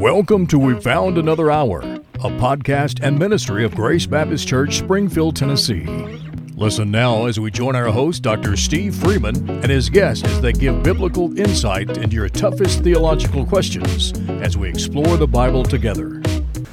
[0.00, 5.36] Welcome to We Found Another Hour, a podcast and ministry of Grace Baptist Church, Springfield,
[5.36, 5.84] Tennessee.
[6.56, 8.56] Listen now as we join our host, Dr.
[8.56, 14.18] Steve Freeman, and his guests as they give biblical insight into your toughest theological questions
[14.40, 16.22] as we explore the Bible together.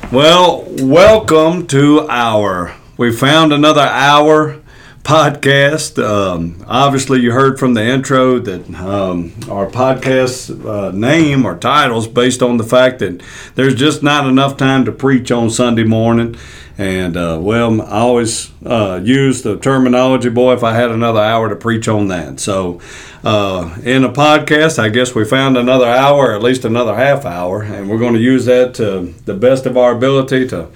[0.10, 4.62] Well, welcome to our We Found Another Hour
[5.08, 6.04] podcast.
[6.04, 12.10] Um, obviously, you heard from the intro that um, our podcast uh, name or titles
[12.10, 13.24] based on the fact that
[13.56, 16.36] there's just not enough time to preach on Sunday morning.
[16.78, 21.48] And uh, well, I always uh, use the terminology, boy, if I had another hour
[21.48, 22.42] to preach on that.
[22.42, 22.82] So,
[23.24, 27.62] uh, in a podcast, I guess we found another hour, at least another half hour,
[27.64, 30.68] and we're going to use that to the best of our ability to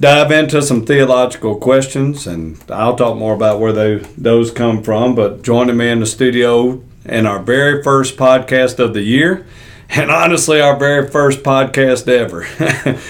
[0.00, 5.14] dive into some theological questions, and I'll talk more about where they, those come from.
[5.14, 9.46] But joining me in the studio in our very first podcast of the year,
[9.90, 12.46] and honestly, our very first podcast ever,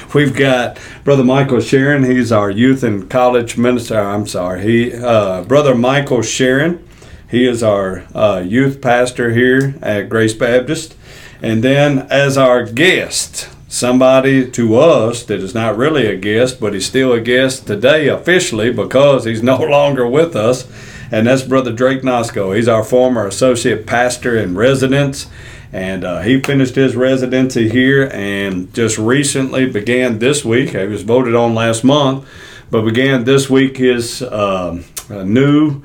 [0.14, 2.04] we've got Brother Michael Sharon.
[2.04, 3.98] He's our youth and college minister.
[3.98, 6.84] I'm sorry, he uh, Brother Michael Sharon.
[7.30, 10.96] He is our uh, youth pastor here at Grace Baptist.
[11.42, 16.72] And then, as our guest, somebody to us that is not really a guest, but
[16.72, 20.68] he's still a guest today officially because he's no longer with us.
[21.10, 22.54] And that's Brother Drake Nosco.
[22.54, 25.26] He's our former associate pastor in residence.
[25.72, 30.70] And uh, he finished his residency here and just recently began this week.
[30.70, 32.26] He was voted on last month,
[32.70, 35.82] but began this week his uh, new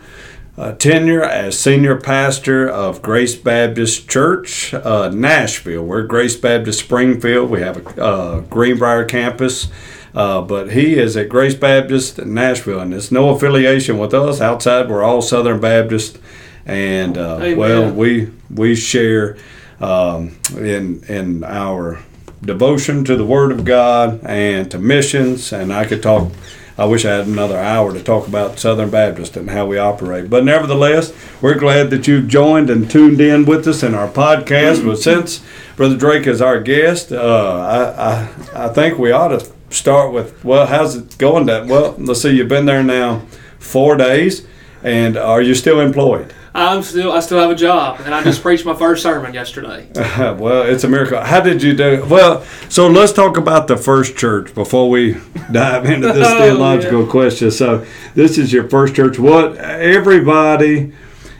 [0.77, 5.83] tenure as senior pastor of Grace Baptist Church, uh, Nashville.
[5.83, 7.49] We're Grace Baptist Springfield.
[7.49, 9.69] We have a uh, Greenbrier campus,
[10.13, 14.41] uh, but he is at Grace Baptist in Nashville, and there's no affiliation with us.
[14.41, 16.19] Outside, we're all Southern Baptist,
[16.67, 19.38] and uh, well, we we share
[19.81, 21.99] um, in in our
[22.43, 26.31] devotion to the Word of God and to missions, and I could talk
[26.77, 30.29] I wish I had another hour to talk about Southern Baptist and how we operate.
[30.29, 34.84] But nevertheless, we're glad that you've joined and tuned in with us in our podcast.
[34.84, 35.44] But since
[35.75, 40.44] Brother Drake is our guest, uh, I, I, I think we ought to start with
[40.44, 41.45] well, how's it going?
[41.45, 43.23] That well, let's see, you've been there now
[43.59, 44.47] four days,
[44.81, 46.34] and are you still employed?
[46.56, 49.88] I'm still I still have a job, and I just preached my first sermon yesterday.
[49.96, 51.19] well, it's a miracle.
[51.19, 52.06] How did you do?
[52.08, 55.14] Well, so let's talk about the first church before we
[55.52, 57.12] dive into this oh, theological yeah.
[57.12, 57.50] question.
[57.50, 59.18] So, this is your first church.
[59.18, 60.94] What everybody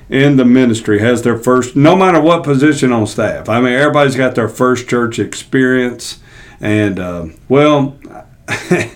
[0.09, 3.50] in the ministry has their first, no matter what position on staff.
[3.50, 6.22] I mean, everybody's got their first church experience,
[6.59, 8.00] and uh, well.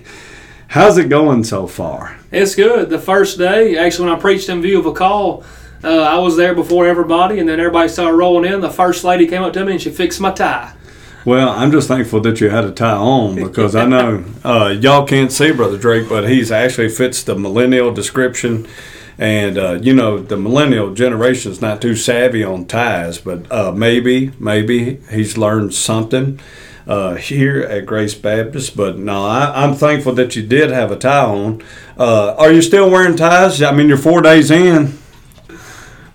[0.72, 2.20] How's it going so far?
[2.30, 2.90] It's good.
[2.90, 5.46] The first day, actually, when I preached in view of a call,
[5.84, 8.62] uh, I was there before everybody, and then everybody started rolling in.
[8.62, 10.74] The first lady came up to me and she fixed my tie.
[11.26, 15.06] Well, I'm just thankful that you had a tie on because I know uh, y'all
[15.06, 18.66] can't see Brother Drake, but he's actually fits the millennial description.
[19.20, 23.72] And uh, you know the millennial generation is not too savvy on ties, but uh,
[23.72, 26.40] maybe maybe he's learned something
[26.86, 28.78] uh, here at Grace Baptist.
[28.78, 31.64] But no, I, am thankful that you did have a tie on.
[31.98, 33.62] Uh, are you still wearing ties?
[33.62, 34.97] I mean, you're four days in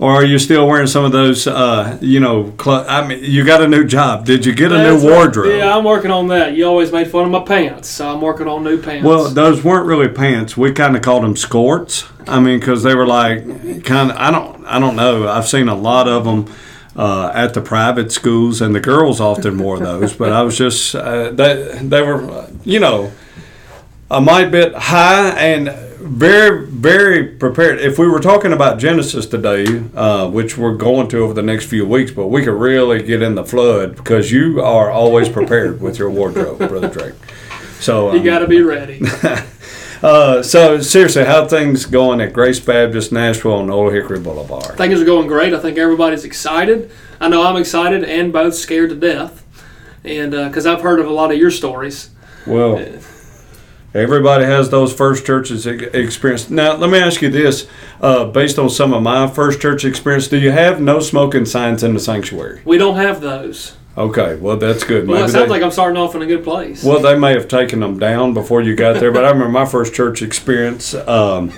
[0.02, 1.46] or are you still wearing some of those?
[1.46, 4.24] Uh, you know, cl- I mean, you got a new job.
[4.26, 5.46] Did you get a That's new wardrobe?
[5.46, 5.58] Right.
[5.58, 6.54] Yeah, I'm working on that.
[6.56, 9.06] You always made fun of my pants, so I'm working on new pants.
[9.06, 10.56] Well, those weren't really pants.
[10.56, 12.04] We kind of called them skirts.
[12.26, 13.44] I mean, because they were like
[13.84, 14.16] kind of.
[14.16, 14.64] I don't.
[14.66, 15.28] I don't know.
[15.28, 16.52] I've seen a lot of them.
[16.94, 20.12] Uh, at the private schools, and the girls often wore those.
[20.14, 23.10] but I was just uh, they they were you know
[24.10, 25.68] a might bit high and
[26.02, 27.80] very, very prepared.
[27.80, 31.66] If we were talking about Genesis today, uh, which we're going to over the next
[31.66, 35.80] few weeks, but we could really get in the flood because you are always prepared
[35.80, 37.14] with your wardrobe, Brother Drake.
[37.80, 39.00] So um, you got to be ready.
[40.02, 44.76] uh, so seriously, how things going at Grace Baptist Nashville on Old Hickory Boulevard?
[44.76, 45.54] Things are going great.
[45.54, 46.90] I think everybody's excited.
[47.20, 49.44] I know I'm excited and both scared to death,
[50.04, 52.10] and because uh, I've heard of a lot of your stories.
[52.46, 52.78] Well.
[53.94, 56.48] Everybody has those first churches experience.
[56.48, 57.68] Now, let me ask you this:
[58.00, 61.82] uh, based on some of my first church experience, do you have no smoking signs
[61.82, 62.62] in the sanctuary?
[62.64, 63.76] We don't have those.
[63.96, 65.06] Okay, well that's good.
[65.06, 66.82] Well, Maybe it sounds they, like I'm starting off in a good place.
[66.82, 69.66] Well, they may have taken them down before you got there, but I remember my
[69.66, 71.52] first church experience um,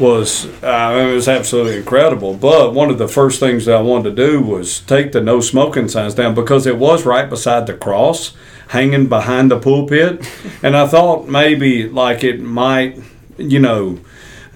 [0.00, 2.34] was uh, it was absolutely incredible.
[2.34, 5.40] But one of the first things that I wanted to do was take the no
[5.40, 8.34] smoking signs down because it was right beside the cross
[8.68, 10.28] hanging behind the pulpit,
[10.62, 12.98] and I thought maybe like it might,
[13.38, 13.98] you know,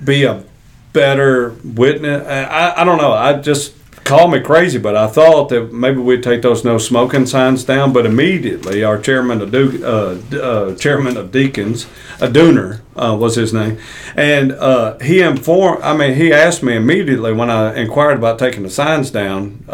[0.05, 0.45] be a
[0.93, 2.27] better witness.
[2.27, 3.13] I, I don't know.
[3.13, 3.75] I just
[4.05, 7.93] call me crazy, but I thought that maybe we'd take those no smoking signs down.
[7.93, 11.87] But immediately, our chairman of du- uh, uh, chairman of deacons,
[12.21, 13.79] a Dooner uh, was his name,
[14.17, 15.83] and uh, he informed.
[15.83, 19.65] I mean, he asked me immediately when I inquired about taking the signs down.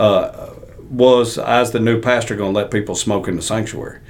[0.90, 4.00] Was as the new pastor going to let people smoke in the sanctuary?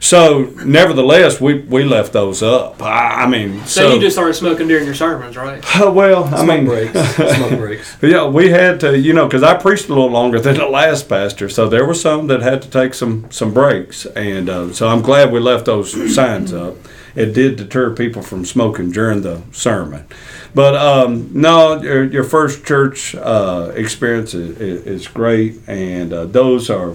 [0.00, 2.80] So, nevertheless, we, we left those up.
[2.80, 5.62] I, I mean, So, you just started smoking during your sermons, right?
[5.80, 7.16] Uh, well, I Smoke mean, breaks.
[7.36, 7.96] Smoke breaks.
[8.00, 11.08] yeah, we had to, you know, because I preached a little longer than the last
[11.08, 14.86] pastor, so there were some that had to take some some breaks, and uh, so
[14.88, 16.76] I'm glad we left those signs up.
[17.18, 20.06] It did deter people from smoking during the sermon,
[20.54, 24.56] but um, no, your, your first church uh, experience is,
[24.86, 26.94] is great, and uh, those are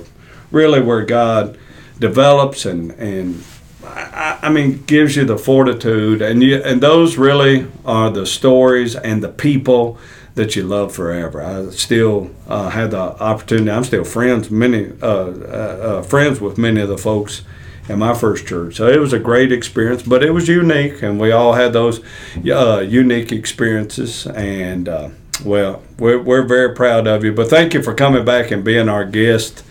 [0.49, 1.57] really where God
[1.99, 3.43] develops and and
[3.85, 8.95] I, I mean gives you the fortitude and you and those really are the stories
[8.95, 9.97] and the people
[10.35, 11.41] that you love forever.
[11.41, 13.69] I still uh, had the opportunity.
[13.69, 17.43] I'm still friends many uh, uh, uh, friends with many of the folks
[17.89, 18.75] in my first church.
[18.75, 22.01] So it was a great experience, but it was unique, and we all had those
[22.49, 24.25] uh, unique experiences.
[24.27, 25.09] And uh,
[25.43, 27.33] well, we're, we're very proud of you.
[27.33, 29.63] But thank you for coming back and being our guest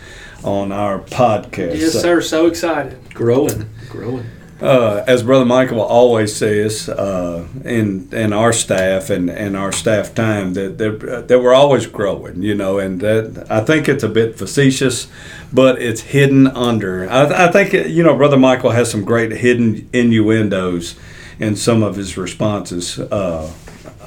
[0.43, 1.79] on our podcast.
[1.79, 2.21] Yes, sir.
[2.21, 3.13] So excited.
[3.13, 3.69] Growing.
[3.89, 4.25] Growing.
[4.63, 10.15] Uh, as Brother Michael always says, uh, in in our staff and, and our staff
[10.15, 14.07] time, that, that that we're always growing, you know, and that I think it's a
[14.07, 15.09] bit facetious,
[15.51, 17.09] but it's hidden under.
[17.09, 20.95] I, I think you know, Brother Michael has some great hidden innuendos
[21.39, 23.51] in some of his responses uh,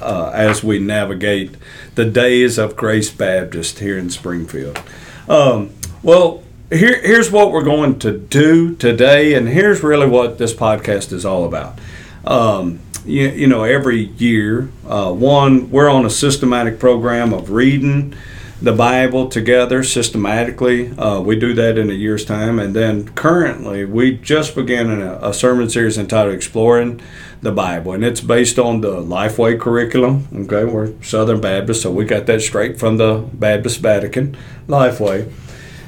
[0.01, 1.55] uh, as we navigate
[1.93, 4.81] the days of Grace Baptist here in Springfield.
[5.29, 5.69] Um,
[6.01, 11.13] well, here, here's what we're going to do today, and here's really what this podcast
[11.13, 11.79] is all about.
[12.25, 18.13] Um, you, you know, every year, uh, one, we're on a systematic program of reading
[18.61, 20.89] the Bible together systematically.
[20.97, 25.19] Uh, we do that in a year's time, and then currently, we just began a,
[25.21, 26.99] a sermon series entitled Exploring
[27.41, 30.27] the Bible, and it's based on the Lifeway curriculum.
[30.35, 34.35] Okay, we're Southern Baptist, so we got that straight from the Baptist Vatican
[34.67, 35.31] Lifeway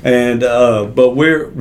[0.03, 1.51] and uh, but we're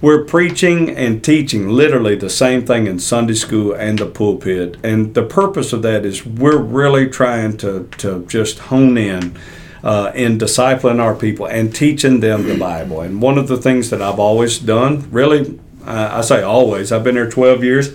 [0.00, 5.14] we're preaching and teaching literally the same thing in Sunday school and the pulpit, and
[5.14, 9.36] the purpose of that is we're really trying to to just hone in.
[9.84, 13.00] Uh, in discipling our people and teaching them the Bible.
[13.00, 17.02] And one of the things that I've always done, really, uh, I say always, I've
[17.02, 17.92] been here 12 years,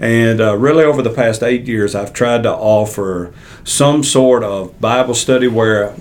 [0.00, 4.80] and uh, really over the past eight years, I've tried to offer some sort of
[4.80, 5.94] Bible study where,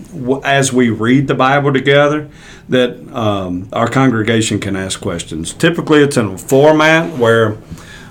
[0.46, 2.30] as we read the Bible together,
[2.69, 5.51] that um, our congregation can ask questions.
[5.54, 7.57] Typically, it's in a format where,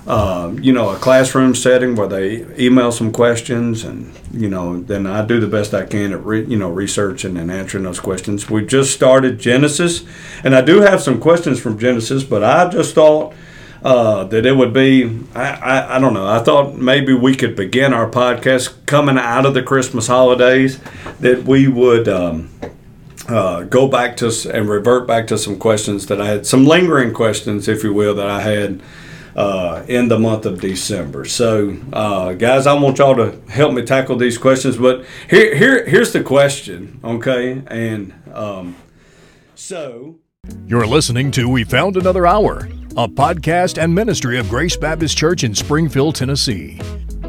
[0.05, 5.07] uh, you know, a classroom setting where they email some questions, and you know, then
[5.07, 8.47] I do the best I can at re- you know researching and answering those questions.
[8.47, 10.05] We just started Genesis,
[10.43, 13.33] and I do have some questions from Genesis, but I just thought.
[13.81, 17.55] Uh, that it would be, I, I, I don't know, I thought maybe we could
[17.55, 20.81] begin our podcast coming out of the Christmas holidays,
[21.21, 22.49] that we would um,
[23.29, 27.13] uh, go back to and revert back to some questions that I had, some lingering
[27.13, 28.81] questions, if you will, that I had
[29.35, 31.23] uh, in the month of December.
[31.23, 34.75] So, uh, guys, I want y'all to help me tackle these questions.
[34.75, 37.61] But here, here, here's the question, okay?
[37.67, 38.75] And um,
[39.55, 40.17] so.
[40.65, 42.67] You're listening to We Found Another Hour,
[42.97, 46.79] a podcast and ministry of Grace Baptist Church in Springfield, Tennessee.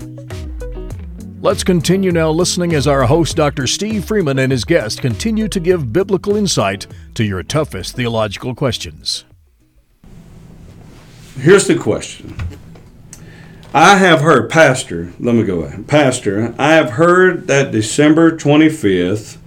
[1.41, 3.67] Let's continue now listening as our host, Dr.
[3.67, 9.23] Steve Freeman, and his guest continue to give biblical insight to your toughest theological questions.
[11.35, 12.35] Here's the question.
[13.73, 15.87] I have heard, Pastor, let me go ahead.
[15.87, 19.37] Pastor, I have heard that December 25th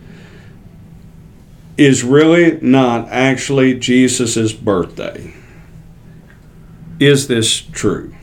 [1.76, 5.34] is really not actually Jesus' birthday.
[7.00, 8.14] Is this true?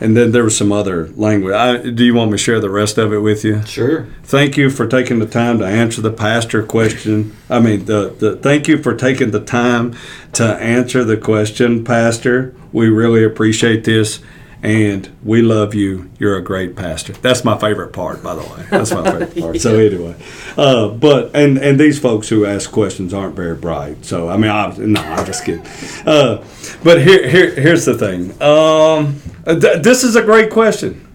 [0.00, 1.54] And then there was some other language.
[1.54, 3.64] I, do you want me to share the rest of it with you?
[3.66, 4.06] Sure.
[4.22, 7.36] Thank you for taking the time to answer the pastor question.
[7.50, 9.96] I mean, the, the thank you for taking the time
[10.34, 12.54] to answer the question, Pastor.
[12.72, 14.20] We really appreciate this,
[14.62, 16.10] and we love you.
[16.18, 17.12] You're a great pastor.
[17.12, 18.66] That's my favorite part, by the way.
[18.70, 19.60] That's my favorite part.
[19.60, 20.16] So anyway,
[20.56, 24.04] uh, but and and these folks who ask questions aren't very bright.
[24.04, 25.64] So I mean, I, no, I'm just kidding.
[26.06, 26.44] Uh,
[26.82, 28.30] but here, here, here's the thing.
[28.42, 31.06] Um, th- this is a great question.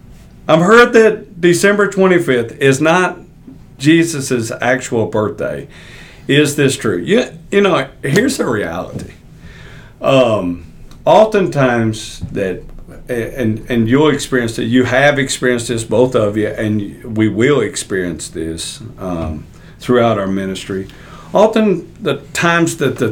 [0.48, 3.18] I've heard that December 25th is not
[3.78, 5.68] Jesus's actual birthday.
[6.28, 6.98] Is this true?
[6.98, 9.12] You, you know, here's the reality.
[10.00, 10.66] Um,
[11.04, 12.62] oftentimes that
[13.08, 14.64] and and you'll experience it.
[14.64, 19.46] You have experienced this, both of you, and we will experience this um,
[19.78, 20.88] throughout our ministry.
[21.34, 23.10] Often, the times that the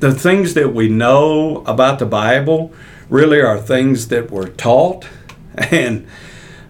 [0.00, 2.72] the things that we know about the Bible
[3.08, 5.06] really are things that were taught,
[5.54, 6.06] and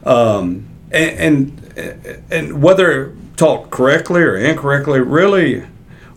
[0.05, 5.67] um, and, and and whether taught correctly or incorrectly, really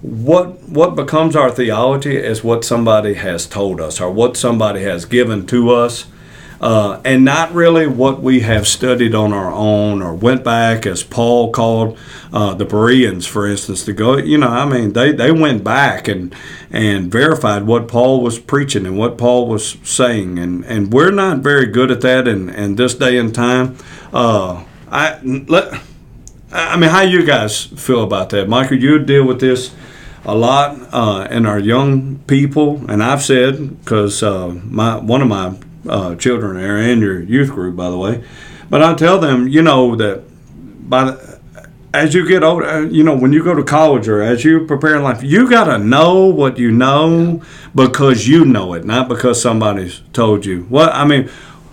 [0.02, 5.06] what what becomes our theology is what somebody has told us or what somebody has
[5.06, 6.06] given to us
[6.60, 11.04] uh, and not really what we have studied on our own or went back as
[11.04, 11.98] paul called
[12.34, 16.08] uh, the bereans for instance to go you know i mean they, they went back
[16.08, 16.34] and
[16.72, 20.38] and verified what paul was preaching and what paul was saying.
[20.40, 23.78] And and we're not very good at that in, in this day and time.
[24.14, 25.82] Uh, i let
[26.50, 28.78] I mean, how you guys feel about that, Michael?
[28.78, 29.76] You deal with this
[30.24, 35.28] a lot uh, in our young people, and I've said because uh, my one of
[35.28, 35.56] my
[35.90, 38.24] uh, children are and your youth group, by the way,
[38.70, 40.24] but I tell them, you know, that
[40.90, 41.40] by the,
[41.94, 44.66] as you get older, uh, you know, when you go to college or as you
[44.66, 47.42] prepare in life, you got to know what you know
[47.74, 50.64] because you know it, not because somebody's told you.
[50.64, 51.28] What I mean,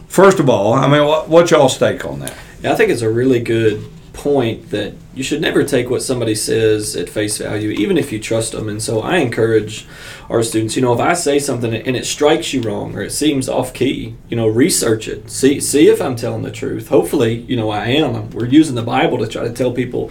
[0.09, 2.37] first of all, I mean, what, what's y'all's take on that?
[2.63, 6.35] Yeah, I think it's a really good point that you should never take what somebody
[6.35, 8.69] says at face value, even if you trust them.
[8.69, 9.87] And so I encourage
[10.31, 13.11] our students, you know, if I say something and it strikes you wrong or it
[13.11, 15.31] seems off key, you know, research it.
[15.31, 16.89] See see if I'm telling the truth.
[16.89, 18.31] Hopefully, you know, I am.
[18.31, 20.11] We're using the Bible to try to tell people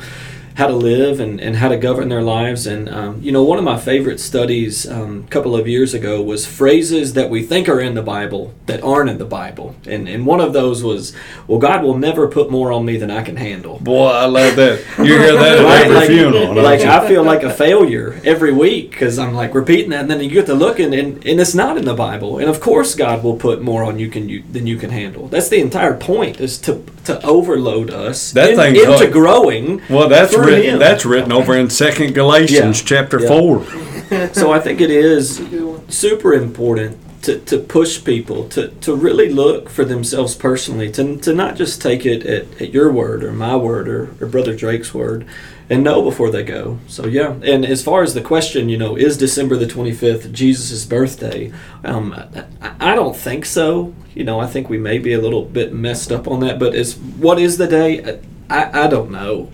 [0.56, 2.68] how to live and, and how to govern their lives.
[2.68, 6.22] And, um, you know, one of my favorite studies um, a couple of years ago
[6.22, 9.76] was phrases that we think are in the Bible that aren't in the Bible.
[9.88, 11.16] And, and one of those was,
[11.48, 13.80] well, God will never put more on me than I can handle.
[13.80, 14.80] Boy, I love that.
[15.00, 15.86] You hear that at Right?
[15.86, 16.54] every Like, funeral.
[16.56, 20.22] like I feel like a failure every week because I'm like repeating that, and then
[20.22, 22.38] you get to looking, and, and it's not in the Bible.
[22.38, 25.28] And of course, God will put more on you can you than you can handle.
[25.28, 29.12] That's the entire point is to to overload us That in- thing's into hard.
[29.12, 29.82] growing.
[29.90, 30.74] well, that's written.
[30.74, 30.80] Him.
[30.80, 32.86] That's written over in Second Galatians Yeah.
[32.86, 33.28] chapter Yeah.
[33.28, 33.66] four.
[34.34, 35.42] so I think it is
[35.90, 41.34] super important to, to push people to, to really look for themselves personally, to, to
[41.34, 44.94] not just take it at, at your word or my word or, or Brother Drake's
[44.94, 45.26] word
[45.70, 46.80] and know before they go.
[46.88, 47.36] So, yeah.
[47.42, 51.54] And as far as the question, you know, is December the 25th Jesus' birthday?
[51.86, 52.14] Um,
[52.62, 53.94] I, I don't think so.
[54.14, 56.76] You know, I think we may be a little bit messed up on that, but
[56.76, 58.20] as what is the day?
[58.50, 59.50] I, I don't know.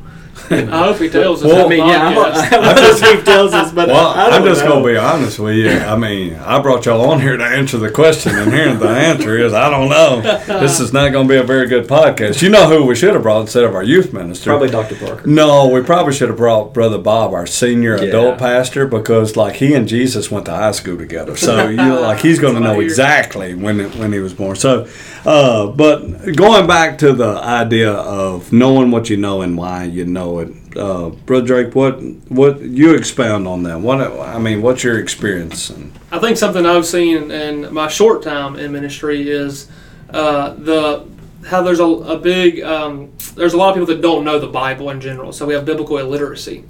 [0.50, 0.72] You know.
[0.74, 1.52] I hope he tells us.
[1.52, 2.58] Well, I mean, yeah, I'm, podcast.
[2.64, 4.72] I'm just Steve tells us, but Well, I don't I'm just know.
[4.72, 5.70] going to be honest with you.
[5.72, 9.38] I mean, I brought y'all on here to answer the question, and here the answer
[9.38, 10.22] is I don't know.
[10.60, 12.42] This is not going to be a very good podcast.
[12.42, 14.50] You know who we should have brought instead of our youth minister?
[14.50, 14.96] Probably Dr.
[14.96, 15.28] Parker.
[15.28, 18.10] No, we probably should have brought Brother Bob, our senior Yeah.
[18.10, 21.36] adult pastor, because like he and Jesus went to high school together.
[21.38, 24.12] So you know, like he's going to That's what I know exactly when it, when
[24.12, 24.56] he was born.
[24.56, 24.88] So,
[25.26, 30.06] uh, but going back to the idea of knowing what you know and why you
[30.06, 33.80] know it, uh, Brother Drake, what what you expound on that?
[33.82, 35.72] What I mean, what's your experience?
[35.72, 39.68] And, I think something I've seen in my short time in ministry is
[40.12, 41.06] uh, the
[41.48, 44.48] how there's a, a big um, there's a lot of people that don't know the
[44.48, 45.34] Bible in general.
[45.34, 46.64] So we have biblical illiteracy,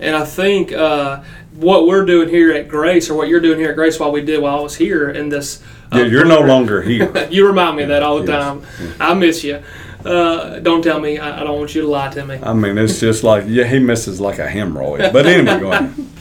[0.00, 1.22] and I think uh,
[1.54, 4.22] what we're doing here at Grace or what you're doing here at Grace, while we
[4.22, 5.62] did while I was here in this.
[5.92, 7.28] uh, Yeah, you're no longer here.
[7.30, 8.42] you remind me of that all the Yes.
[8.42, 8.62] time.
[9.00, 9.62] I miss you.
[10.04, 11.18] Uh, don't tell me.
[11.18, 12.38] I, I don't want you to lie to me.
[12.42, 15.12] I mean, it's just like yeah, he misses like a hemorrhoid.
[15.12, 15.94] But anyway, go ahead.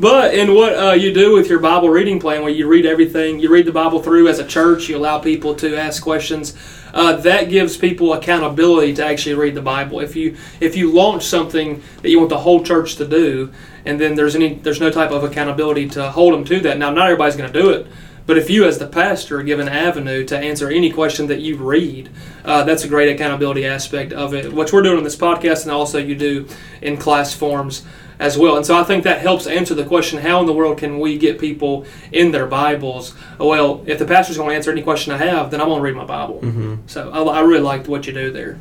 [0.00, 3.38] But in what uh, you do with your Bible reading plan, where you read everything,
[3.38, 6.56] you read the Bible through as a church, you allow people to ask questions.
[6.94, 10.00] Uh, that gives people accountability to actually read the Bible.
[10.00, 13.52] If you if you launch something that you want the whole church to do,
[13.84, 16.78] and then there's any there's no type of accountability to hold them to that.
[16.78, 17.86] Now, not everybody's going to do it,
[18.26, 21.40] but if you, as the pastor, are given an avenue to answer any question that
[21.40, 22.10] you read,
[22.44, 25.72] uh, that's a great accountability aspect of it, which we're doing on this podcast, and
[25.72, 26.46] also you do
[26.80, 27.84] in class forms
[28.18, 28.56] as well.
[28.56, 31.16] And so I think that helps answer the question how in the world can we
[31.16, 33.14] get people in their Bibles?
[33.38, 35.82] Well, if the pastor's going to answer any question I have, then I'm going to
[35.82, 36.40] read my Bible.
[36.86, 38.58] So I, I really liked what you do there.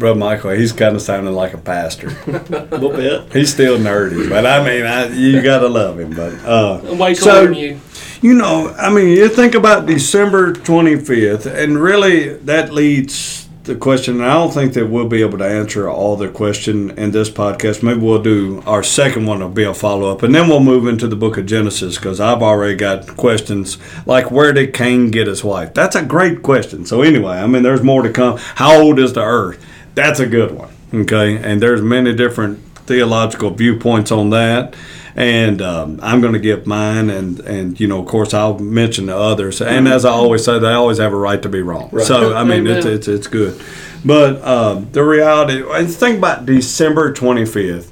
[0.00, 2.08] Brother Michael, he's kind of sounding like a pastor.
[2.26, 2.40] A
[2.70, 3.32] little bit.
[3.32, 6.10] He's still nerdy, but I mean, I, you gotta love him.
[6.16, 7.80] But uh, I'm way so than you.
[8.22, 13.76] you know, I mean, you think about December twenty fifth, and really that leads the
[13.76, 14.14] question.
[14.14, 17.28] And I don't think that we'll be able to answer all the question in this
[17.28, 17.82] podcast.
[17.82, 20.86] Maybe we'll do our second one will be a follow up, and then we'll move
[20.86, 23.76] into the Book of Genesis because I've already got questions
[24.06, 25.74] like where did Cain get his wife?
[25.74, 26.86] That's a great question.
[26.86, 28.38] So anyway, I mean, there's more to come.
[28.38, 29.62] How old is the Earth?
[30.00, 30.70] That's a good one.
[30.92, 34.74] Okay, and there's many different theological viewpoints on that.
[35.16, 39.06] And um, I'm going to give mine, and, and you know, of course, I'll mention
[39.06, 39.60] the others.
[39.60, 41.90] And as I always say, they always have a right to be wrong.
[42.04, 43.60] So I mean, it's, it's it's good.
[44.04, 47.90] But um, the reality, and think about December 25th,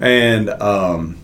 [0.00, 1.18] and um,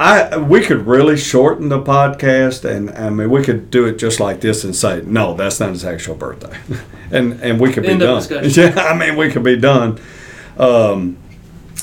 [0.00, 4.18] I we could really shorten the podcast, and I mean we could do it just
[4.18, 6.56] like this and say, no, that's not his actual birthday,
[7.10, 8.42] and and we could be End of done.
[8.42, 8.74] discussion.
[8.76, 10.00] Yeah, I mean we could be done.
[10.56, 11.18] Um,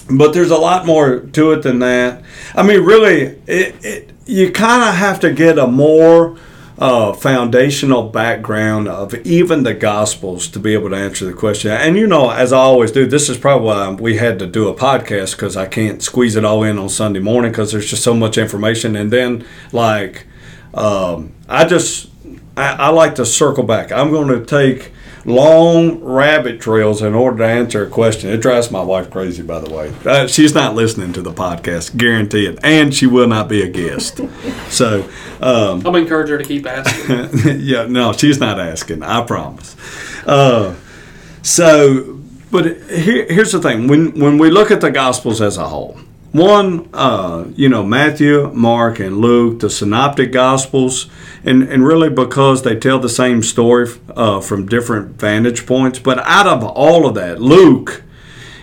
[0.10, 2.24] but there's a lot more to it than that.
[2.56, 6.38] I mean, really, it, it you kind of have to get a more
[6.80, 11.72] uh, foundational background of even the Gospels to be able to answer the question.
[11.72, 14.68] And you know, as I always do, this is probably why we had to do
[14.68, 18.04] a podcast because I can't squeeze it all in on Sunday morning because there's just
[18.04, 18.96] so much information.
[18.96, 20.28] And then, like,
[20.74, 22.10] um, I just
[22.56, 23.92] I, I like to circle back.
[23.92, 24.92] I'm going to take
[25.28, 28.32] long rabbit trails in order to answer a question.
[28.32, 29.94] It drives my wife crazy, by the way.
[30.06, 33.68] Uh, she's not listening to the podcast, guarantee it, and she will not be a
[33.68, 34.22] guest.
[34.70, 35.08] So,
[35.42, 37.60] um, I'm encourage her to keep asking.
[37.60, 39.04] yeah, no, she's not asking.
[39.04, 39.76] I promise.
[40.26, 40.76] Uh,
[41.44, 42.20] so,
[42.50, 46.00] but here, here's the thing: when when we look at the Gospels as a whole,
[46.32, 51.10] one, uh, you know, Matthew, Mark, and Luke, the Synoptic Gospels,
[51.44, 56.00] and and really because they tell the same story uh, from different vantage points.
[56.00, 58.04] But out of all of that, Luke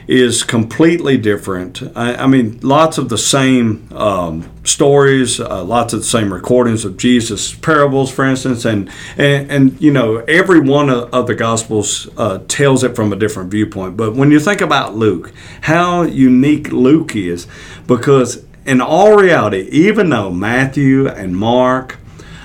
[0.06, 1.82] is completely different.
[1.96, 6.84] I, I mean, lots of the same um, stories, uh, lots of the same recordings
[6.84, 11.34] of Jesus' parables, for instance, and and, and you know, every one of, of the
[11.34, 13.96] Gospels uh, tells it from a different viewpoint.
[13.96, 17.46] But when you think about Luke, how unique Luke is,
[17.86, 21.98] because in all reality, even though Matthew and Mark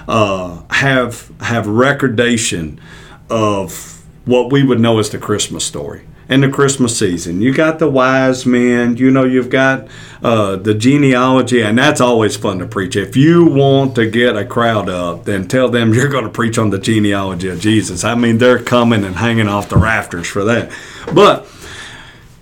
[0.10, 2.82] uh, have have recordation
[3.30, 7.42] of what we would know as the Christmas story and the Christmas season.
[7.42, 9.88] You got the wise men, you know, you've got
[10.24, 12.96] uh, the genealogy, and that's always fun to preach.
[12.96, 16.58] If you want to get a crowd up, then tell them you're going to preach
[16.58, 18.04] on the genealogy of Jesus.
[18.04, 20.72] I mean, they're coming and hanging off the rafters for that.
[21.14, 21.48] But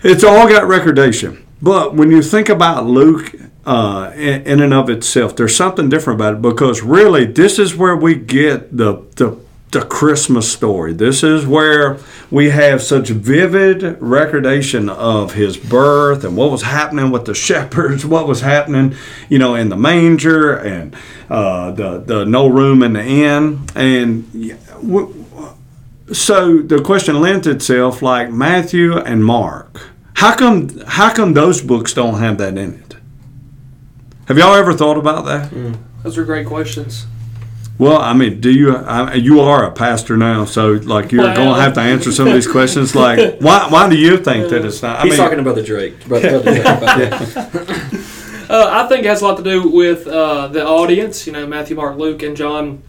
[0.03, 1.45] it's all got recordation.
[1.61, 3.35] But when you think about Luke
[3.67, 7.75] uh, in, in and of itself, there's something different about it because really this is
[7.75, 9.37] where we get the, the
[9.71, 10.93] the Christmas story.
[10.93, 11.97] This is where
[12.31, 18.05] we have such vivid recordation of his birth and what was happening with the shepherds,
[18.05, 18.95] what was happening,
[19.27, 20.95] you know, in the manger and
[21.29, 24.57] uh, the the no room in the inn, and
[26.13, 29.89] so the question lent itself like Matthew and Mark.
[30.13, 32.86] How come how come those books don't have that in it?
[34.27, 35.77] Have y'all ever thought about that?
[36.03, 37.05] Those are great questions.
[37.77, 38.75] Well, I mean, do you?
[38.75, 42.11] I, you are a pastor now, so like you're Well- going to have to answer
[42.11, 42.95] some of these questions.
[42.95, 43.67] Like, why?
[43.69, 44.99] Why do you think that it's not?
[44.99, 46.05] I He's mean, talking about the Drake.
[46.07, 47.93] Brother, brother Drake about.
[48.49, 51.27] Uh, I think it has a lot to do with uh, the audience.
[51.27, 52.81] You know, Matthew, Mark, Luke, and John.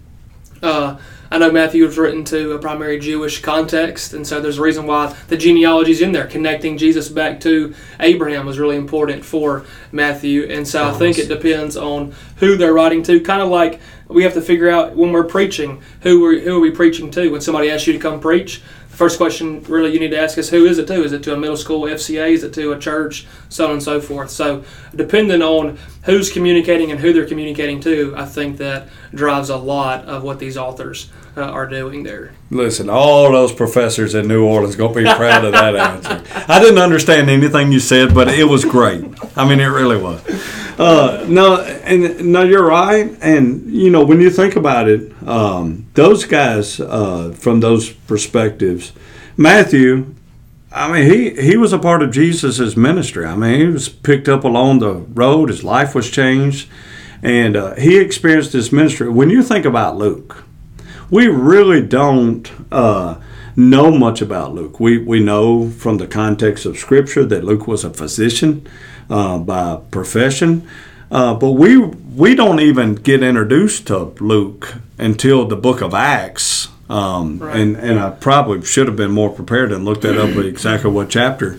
[0.63, 0.99] Uh,
[1.31, 4.87] I know Matthew was written to a primary Jewish context, and so there's a reason
[4.87, 6.27] why the genealogy's in there.
[6.27, 11.29] Connecting Jesus back to Abraham was really important for Matthew, and so I think it
[11.29, 13.21] depends on who they're writing to.
[13.21, 16.61] Kind of like we have to figure out when we're preaching who we who are
[16.61, 17.29] we preaching to.
[17.29, 18.63] When somebody asks you to come preach,
[18.99, 21.05] first question really you need to ask is who is it to?
[21.05, 22.33] Is it to a middle school FCA?
[22.33, 23.29] Is it to a church?
[23.49, 24.29] So on and so forth.
[24.29, 29.57] So depending on who's communicating and who they're communicating to, I think that drives a
[29.57, 32.33] lot of what these authors uh, are doing there.
[32.51, 36.23] listen, all those professors in New Orleans gonna be proud of that answer.
[36.49, 39.05] I didn't understand anything you said, but it was great.
[39.37, 40.23] I mean, it really was.
[40.79, 43.17] Uh, no, and no, you're right.
[43.21, 48.93] And you know, when you think about it, um, those guys uh, from those perspectives,
[49.37, 50.15] Matthew.
[50.71, 53.25] I mean, he, he was a part of Jesus' ministry.
[53.25, 55.49] I mean, he was picked up along the road.
[55.49, 56.69] His life was changed,
[57.23, 59.09] and uh, he experienced this ministry.
[59.09, 60.45] When you think about Luke,
[61.11, 63.17] we really don't uh,
[63.57, 64.79] know much about Luke.
[64.81, 68.67] We, we know from the context of Scripture that Luke was a physician
[69.11, 70.69] uh, by profession,
[71.11, 76.69] uh, but we we don't even get introduced to Luke until the book of Acts.
[76.91, 77.57] Um, Right.
[77.61, 81.11] and, and I probably should have been more prepared and looked that up exactly what
[81.11, 81.59] chapter,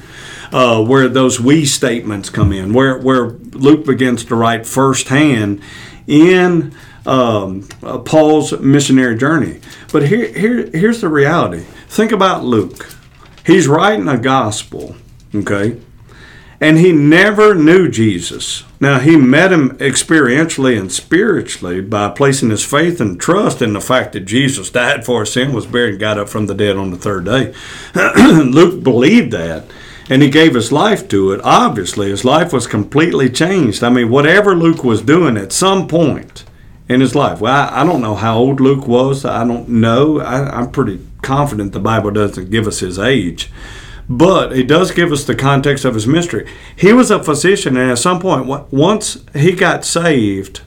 [0.52, 5.62] uh, where those we statements come in, where, where Luke begins to write firsthand
[6.08, 6.74] in
[7.06, 9.62] um, uh, Paul's missionary journey.
[9.92, 11.66] But here, here, here's the reality.
[11.88, 12.90] Think about Luke.
[13.46, 14.96] He's writing a gospel,
[15.34, 15.80] okay?
[16.62, 18.64] And he never knew Jesus.
[18.82, 23.82] Now, he met him experientially and spiritually by placing his faith and trust in the
[23.82, 26.78] fact that Jesus died for his sin, was buried, and got up from the dead
[26.78, 27.54] on the third day.
[27.96, 29.66] Luke believed that.
[30.10, 33.84] and he gave his life to it, obviously his life was completely changed.
[33.84, 36.46] I mean, whatever Luke was doing at some point
[36.90, 39.24] in his life, well, I, I don't know how old Luke was.
[39.24, 40.20] I don't know.
[40.20, 43.52] I, I'm pretty confident the Bible doesn't give us his age.
[44.10, 46.50] But it does give us the context of his ministry.
[46.76, 50.62] He was a physician, and at some point, once he got saved,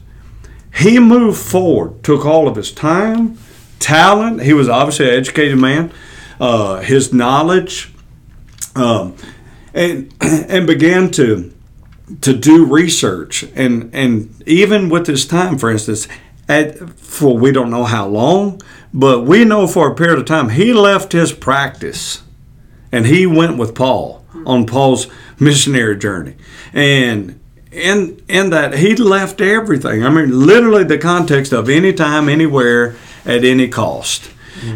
[0.75, 3.37] he moved forward, took all of his time,
[3.79, 4.43] talent.
[4.43, 5.91] He was obviously an educated man.
[6.39, 7.93] Uh, his knowledge,
[8.75, 9.15] um,
[9.73, 11.52] and and began to
[12.21, 16.07] to do research and and even with this time, for instance,
[16.47, 18.61] at for we don't know how long,
[18.93, 22.23] but we know for a period of time he left his practice
[22.91, 25.07] and he went with Paul on Paul's
[25.39, 26.35] missionary journey,
[26.73, 27.39] and
[27.71, 30.05] in in that he left everything.
[30.05, 34.29] I mean, literally the context of any time anywhere, at any cost.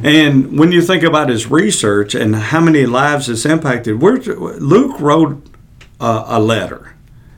[0.04, 5.42] And when you think about his research and how many lives it's impacted, Luke wrote
[6.02, 6.96] a, a letter.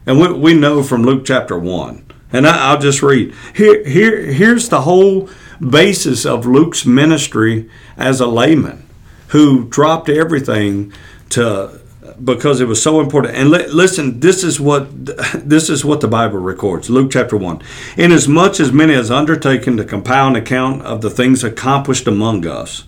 [0.09, 2.03] And we, we, know from Luke chapter 1.
[2.33, 3.31] And I, will just read.
[3.53, 8.87] Here, here, here's the whole basis of Luke's ministry as a layman
[9.27, 10.91] who dropped everything
[11.29, 11.79] to
[12.23, 13.35] because it was so important.
[13.35, 14.87] And li- listen, this is what
[15.35, 16.89] this is what the Bible records.
[16.89, 17.61] Luke chapter one.
[17.95, 22.85] Inasmuch as many has undertaken to compile an account of the things accomplished among us,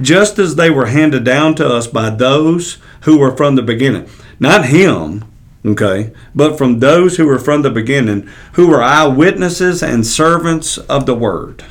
[0.00, 4.08] just as they were handed down to us by those who were from the beginning,
[4.40, 5.26] not him.
[5.64, 11.06] Okay, but from those who were from the beginning, who were eyewitnesses and servants of
[11.06, 11.64] the word.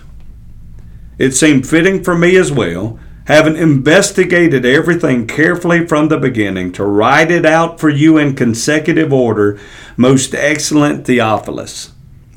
[1.20, 6.84] It seemed fitting for me as well having investigated everything carefully from the beginning, to
[6.84, 9.60] write it out for you in consecutive order,
[9.96, 11.94] most excellent Theophilus,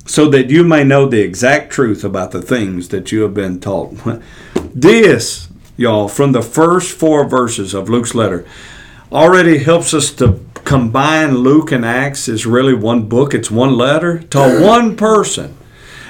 [0.06, 3.60] so that you may know the exact truth about the things that you have been
[3.60, 3.94] taught.
[4.78, 8.44] This, y'all, from the first four verses of Luke's letter,
[9.10, 14.18] already helps us to combine Luke and Acts is really one book, it's one letter
[14.18, 15.56] to one person.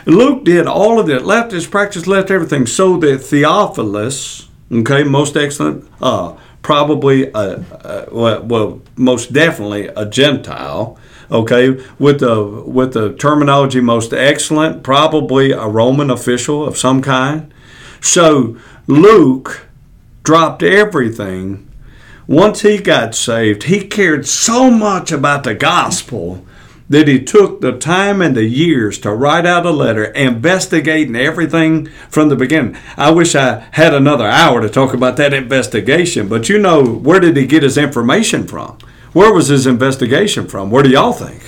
[0.05, 5.37] Luke did all of it, left his practice, left everything, so that Theophilus, Okay, most
[5.37, 5.89] excellent.
[6.03, 10.99] Uh, probably a, a well, well, most definitely a Gentile.
[11.31, 17.53] Okay, with the with the terminology most excellent, probably a Roman official of some kind.
[18.01, 19.69] So Luke
[20.25, 21.69] dropped everything.
[22.29, 26.45] Once he got saved, he cared so much about the gospel
[26.89, 31.87] that he took the time and the years to write out a letter investigating everything
[32.09, 32.77] from the beginning.
[32.97, 37.21] I wish I had another hour to talk about that investigation, but you know, where
[37.21, 38.79] did he get his information from?
[39.13, 40.71] Where was his investigation from?
[40.71, 41.43] Where do y'all think?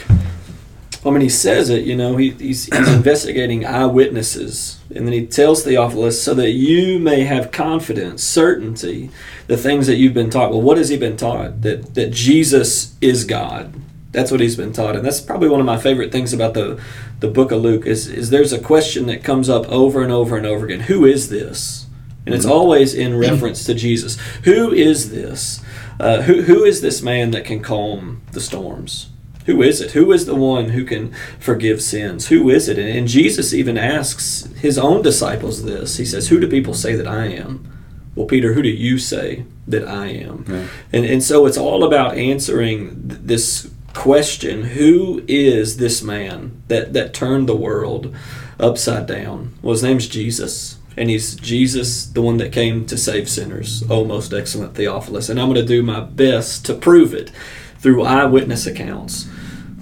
[1.08, 4.80] I mean, he says it, you know, he, he's, he's investigating eyewitnesses.
[4.94, 9.10] And then he tells Theophilus, so that you may have confidence, certainty,
[9.46, 10.50] the things that you've been taught.
[10.50, 11.62] Well, what has he been taught?
[11.62, 13.74] That, that Jesus is God
[14.10, 16.80] that's what he's been taught, and that's probably one of my favorite things about the
[17.20, 20.36] the book of Luke is is there's a question that comes up over and over
[20.36, 20.80] and over again.
[20.80, 21.86] Who is this?
[22.24, 24.18] And it's always in reference to Jesus.
[24.44, 25.62] Who is this?
[26.00, 29.07] Uh, who who is this man that can calm the storms?
[29.48, 29.92] Who is it?
[29.92, 32.28] Who is the one who can forgive sins?
[32.28, 32.78] Who is it?
[32.78, 35.96] And, and Jesus even asks his own disciples this.
[35.96, 37.66] He says, "Who do people say that I am?"
[38.14, 40.44] Well, Peter, who do you say that I am?
[40.46, 40.66] Yeah.
[40.92, 47.14] And and so it's all about answering this question who is this man that, that
[47.14, 48.14] turned the world
[48.60, 49.54] upside down?
[49.62, 50.76] Well, his name's Jesus.
[50.96, 53.84] And he's Jesus, the one that came to save sinners.
[53.88, 55.28] Oh, most excellent Theophilus.
[55.28, 57.30] And I'm going to do my best to prove it
[57.78, 59.28] through eyewitness accounts.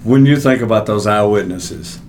[0.07, 1.99] When you think about those eyewitnesses,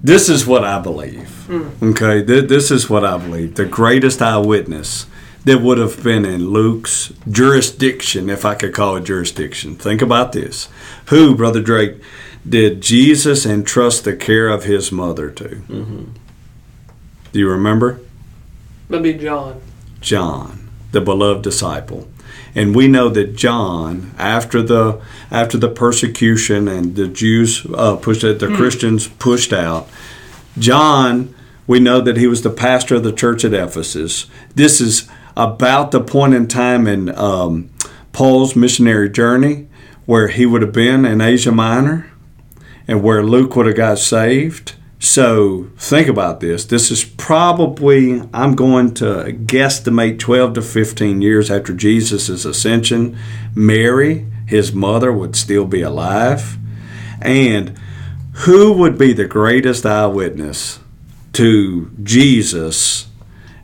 [0.00, 1.28] this is what I believe.
[1.48, 1.90] Mm.
[1.90, 3.56] Okay, this is what I believe.
[3.56, 5.06] The greatest eyewitness
[5.44, 9.74] that would have been in Luke's jurisdiction, if I could call it jurisdiction.
[9.74, 10.68] Think about this.
[11.06, 11.96] Who, Brother Drake,
[12.48, 15.48] did Jesus entrust the care of his mother to?
[15.48, 16.04] Mm-hmm.
[17.32, 17.98] Do you remember?
[18.88, 19.60] Maybe John.
[20.00, 22.08] John, the beloved disciple.
[22.56, 28.22] And we know that John, after the after the persecution and the Jews uh, pushed
[28.22, 28.56] the mm.
[28.56, 29.88] Christians pushed out,
[30.58, 31.34] John,
[31.66, 34.26] we know that he was the pastor of the church at Ephesus.
[34.54, 37.68] This is about the point in time in um,
[38.12, 39.68] Paul's missionary journey
[40.06, 42.10] where he would have been in Asia Minor
[42.88, 44.76] and where Luke would have got saved.
[44.98, 46.64] So think about this.
[46.64, 53.16] This is probably, I'm going to guesstimate 12 to 15 years after Jesus' ascension.
[53.54, 56.56] Mary, his mother, would still be alive.
[57.20, 57.78] And
[58.32, 60.80] who would be the greatest eyewitness
[61.34, 63.08] to Jesus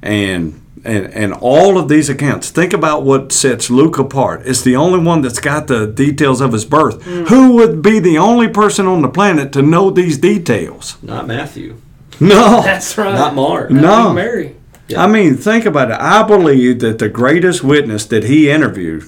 [0.03, 2.51] and and, and all of these accounts.
[2.51, 4.43] Think about what sets Luke apart.
[4.45, 7.01] It's the only one that's got the details of his birth.
[7.03, 7.29] Mm.
[7.29, 10.99] Who would be the only person on the planet to know these details?
[11.03, 11.81] Not Matthew.
[12.21, 12.63] No.
[12.63, 13.15] That's right.
[13.15, 13.71] Not Mark.
[13.71, 14.09] No.
[14.09, 14.57] Big Mary.
[14.97, 15.99] I mean, think about it.
[15.99, 19.05] I believe that the greatest witness that he interviewed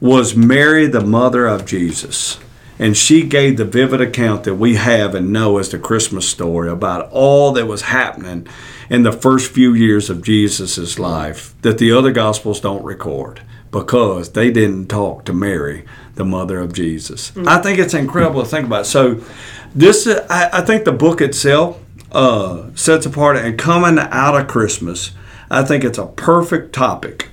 [0.00, 2.38] was Mary, the mother of Jesus.
[2.78, 6.68] And she gave the vivid account that we have and know as the Christmas story
[6.68, 8.48] about all that was happening
[8.90, 14.32] in the first few years of Jesus' life that the other Gospels don't record because
[14.32, 15.84] they didn't talk to Mary,
[16.14, 17.32] the mother of Jesus.
[17.36, 18.86] I think it's incredible to think about.
[18.86, 19.22] So,
[19.74, 21.80] this I, I think the book itself
[22.12, 25.12] uh, sets apart and coming out of Christmas.
[25.50, 27.28] I think it's a perfect topic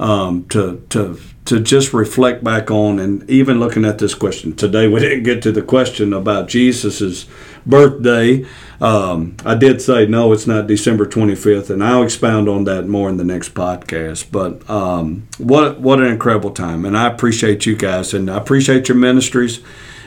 [0.00, 4.86] um, to to to just reflect back on, and even looking at this question today.
[4.88, 7.26] We didn't get to the question about Jesus's
[7.64, 8.46] birthday.
[8.80, 12.86] Um, I did say no, it's not December twenty fifth, and I'll expound on that
[12.86, 14.30] more in the next podcast.
[14.30, 18.88] But um, what what an incredible time, and I appreciate you guys, and I appreciate
[18.88, 19.60] your ministries.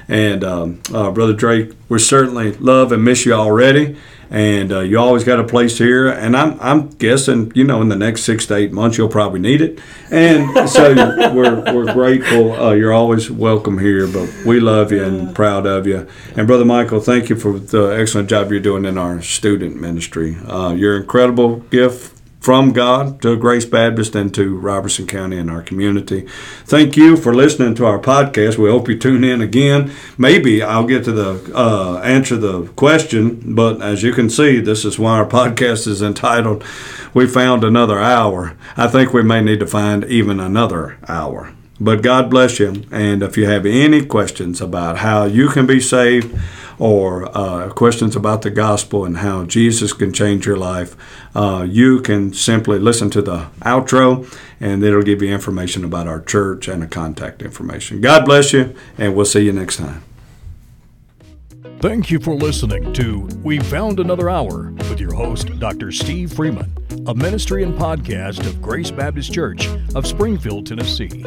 [0.08, 3.96] And um, uh, Brother Drake, we certainly love and miss you already.
[4.30, 6.08] And uh, you always got a place here.
[6.08, 9.40] And I'm, I'm guessing, you know, in the next six to eight months, you'll probably
[9.40, 9.80] need it.
[10.12, 10.94] And so
[11.34, 12.54] we're, we're grateful.
[12.54, 16.08] Uh, you're always welcome here, but we love you and proud of you.
[16.36, 20.38] And Brother Michael, thank you for the excellent job you're doing in our student ministry.
[20.48, 25.52] Uh, you're an incredible gift from God to Grace Baptist and to Robertson County and
[25.52, 26.22] our community.
[26.64, 28.58] Thank you for listening to our podcast.
[28.58, 29.92] We hope you tune in again.
[30.18, 34.86] Maybe I'll get to the uh, answer the question, but as you can see, this
[34.86, 36.64] is why our podcast is entitled
[37.14, 41.54] "We Found Another Hour." I think we may need to find even another hour.
[41.82, 42.84] But God bless you.
[42.92, 46.38] And if you have any questions about how you can be saved,
[46.80, 50.96] or uh, questions about the gospel and how Jesus can change your life,
[51.36, 54.26] uh, you can simply listen to the outro
[54.60, 58.02] and it'll give you information about our church and a contact information.
[58.02, 60.04] God bless you, and we'll see you next time.
[61.80, 65.94] Thank you for listening to We Found Another Hour with your host, Dr.
[65.94, 66.76] Steve Freeman,
[67.08, 71.26] a ministry and podcast of Grace Baptist Church of Springfield, Tennessee.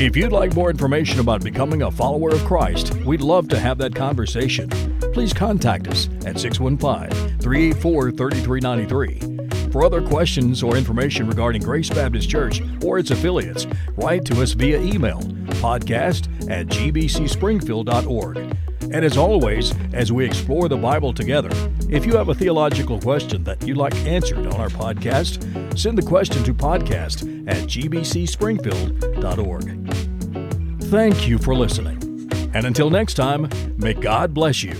[0.00, 3.76] If you'd like more information about becoming a follower of Christ, we'd love to have
[3.78, 4.70] that conversation.
[5.12, 9.70] Please contact us at 615 384 3393.
[9.70, 13.66] For other questions or information regarding Grace Baptist Church or its affiliates,
[13.98, 15.20] write to us via email
[15.60, 18.56] podcast at gbcspringfield.org.
[18.92, 21.50] And as always, as we explore the Bible together,
[21.90, 26.02] if you have a theological question that you'd like answered on our podcast, send the
[26.02, 29.89] question to podcast at gbcspringfield.org.
[30.90, 32.02] Thank you for listening.
[32.52, 34.74] And until next time, may God bless you.